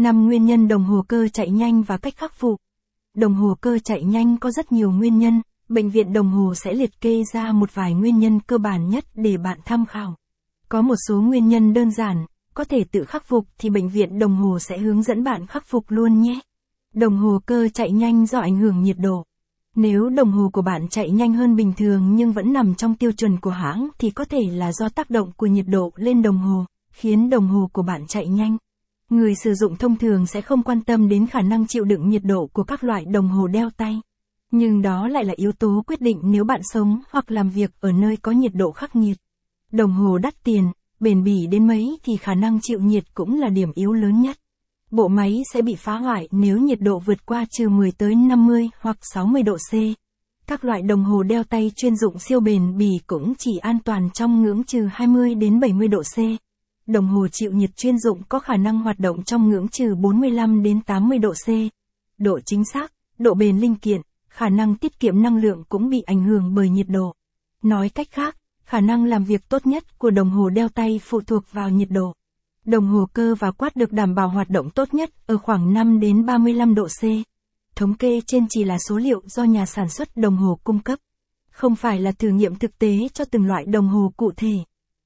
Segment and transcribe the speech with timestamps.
[0.00, 2.60] 5 nguyên nhân đồng hồ cơ chạy nhanh và cách khắc phục.
[3.16, 6.72] Đồng hồ cơ chạy nhanh có rất nhiều nguyên nhân, bệnh viện đồng hồ sẽ
[6.72, 10.16] liệt kê ra một vài nguyên nhân cơ bản nhất để bạn tham khảo.
[10.68, 14.18] Có một số nguyên nhân đơn giản, có thể tự khắc phục thì bệnh viện
[14.18, 16.40] đồng hồ sẽ hướng dẫn bạn khắc phục luôn nhé.
[16.94, 19.24] Đồng hồ cơ chạy nhanh do ảnh hưởng nhiệt độ.
[19.76, 23.12] Nếu đồng hồ của bạn chạy nhanh hơn bình thường nhưng vẫn nằm trong tiêu
[23.12, 26.38] chuẩn của hãng thì có thể là do tác động của nhiệt độ lên đồng
[26.38, 28.56] hồ, khiến đồng hồ của bạn chạy nhanh.
[29.10, 32.22] Người sử dụng thông thường sẽ không quan tâm đến khả năng chịu đựng nhiệt
[32.24, 34.00] độ của các loại đồng hồ đeo tay.
[34.50, 37.92] Nhưng đó lại là yếu tố quyết định nếu bạn sống hoặc làm việc ở
[37.92, 39.16] nơi có nhiệt độ khắc nghiệt.
[39.72, 40.64] Đồng hồ đắt tiền,
[41.00, 44.36] bền bỉ đến mấy thì khả năng chịu nhiệt cũng là điểm yếu lớn nhất.
[44.90, 48.70] Bộ máy sẽ bị phá hoại nếu nhiệt độ vượt qua trừ 10 tới 50
[48.80, 49.74] hoặc 60 độ C.
[50.46, 54.10] Các loại đồng hồ đeo tay chuyên dụng siêu bền bỉ cũng chỉ an toàn
[54.14, 56.18] trong ngưỡng trừ 20 đến 70 độ C.
[56.90, 60.62] Đồng hồ chịu nhiệt chuyên dụng có khả năng hoạt động trong ngưỡng trừ 45
[60.62, 61.48] đến 80 độ C.
[62.18, 66.00] Độ chính xác, độ bền linh kiện, khả năng tiết kiệm năng lượng cũng bị
[66.00, 67.14] ảnh hưởng bởi nhiệt độ.
[67.62, 71.20] Nói cách khác, khả năng làm việc tốt nhất của đồng hồ đeo tay phụ
[71.20, 72.14] thuộc vào nhiệt độ.
[72.64, 76.00] Đồng hồ cơ và quát được đảm bảo hoạt động tốt nhất ở khoảng 5
[76.00, 77.04] đến 35 độ C.
[77.76, 80.98] Thống kê trên chỉ là số liệu do nhà sản xuất đồng hồ cung cấp.
[81.50, 84.54] Không phải là thử nghiệm thực tế cho từng loại đồng hồ cụ thể.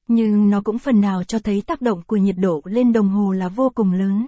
[0.08, 3.32] Nhưng nó cũng phần nào cho thấy tác động của nhiệt độ lên đồng hồ
[3.32, 4.26] là vô cùng lớn.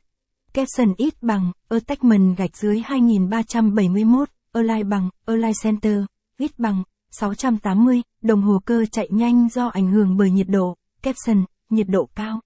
[0.52, 5.98] Capson ít bằng, attachment gạch dưới 2371, Align bằng, Align Center,
[6.38, 11.44] ít bằng, 680, đồng hồ cơ chạy nhanh do ảnh hưởng bởi nhiệt độ, caption,
[11.70, 12.40] nhiệt độ cao.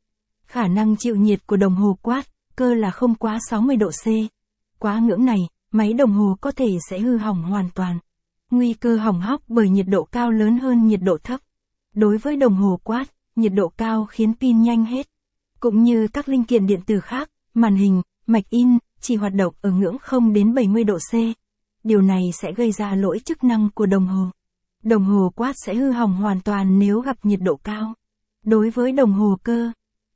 [0.46, 4.06] Khả năng chịu nhiệt của đồng hồ quát, cơ là không quá 60 độ C.
[4.78, 5.38] Quá ngưỡng này,
[5.72, 7.98] máy đồng hồ có thể sẽ hư hỏng hoàn toàn.
[8.50, 11.40] Nguy cơ hỏng hóc bởi nhiệt độ cao lớn hơn nhiệt độ thấp.
[11.94, 13.04] Đối với đồng hồ quát,
[13.40, 15.06] nhiệt độ cao khiến pin nhanh hết.
[15.60, 19.54] Cũng như các linh kiện điện tử khác, màn hình, mạch in, chỉ hoạt động
[19.60, 21.14] ở ngưỡng 0 đến 70 độ C.
[21.84, 24.26] Điều này sẽ gây ra lỗi chức năng của đồng hồ.
[24.82, 27.94] Đồng hồ quát sẽ hư hỏng hoàn toàn nếu gặp nhiệt độ cao.
[28.44, 29.72] Đối với đồng hồ cơ,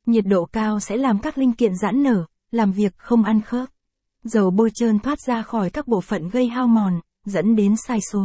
[0.06, 3.68] nhiệt độ cao sẽ làm các linh kiện giãn nở, làm việc không ăn khớp.
[4.24, 7.98] Dầu bôi trơn thoát ra khỏi các bộ phận gây hao mòn, dẫn đến sai
[8.12, 8.24] số.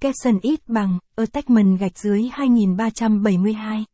[0.00, 3.84] Capson ít bằng, attachment gạch dưới 2372.